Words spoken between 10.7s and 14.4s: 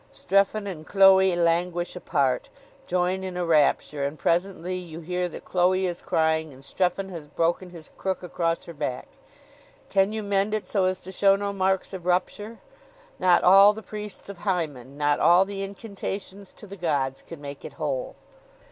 as to show no marks of rupture? Not all the priests of